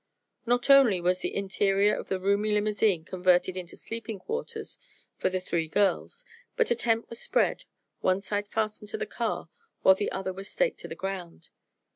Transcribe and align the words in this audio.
Not 0.47 0.67
only 0.71 0.99
was 0.99 1.19
the 1.19 1.35
interior 1.35 1.95
of 1.95 2.09
the 2.09 2.19
roomy 2.19 2.53
limousine 2.53 3.05
converted 3.05 3.55
into 3.55 3.77
sleeping 3.77 4.17
quarters 4.17 4.79
for 5.19 5.29
the 5.29 5.39
three 5.39 5.67
girls, 5.67 6.25
but 6.55 6.71
a 6.71 6.75
tent 6.75 7.07
was 7.07 7.19
spread, 7.19 7.65
one 7.99 8.19
side 8.19 8.47
fastened 8.47 8.89
to 8.89 8.97
the 8.97 9.05
car 9.05 9.49
while 9.83 9.93
the 9.93 10.11
other 10.11 10.33
was 10.33 10.49
staked 10.49 10.79
to 10.79 10.87
the 10.87 10.95
ground. 10.95 11.49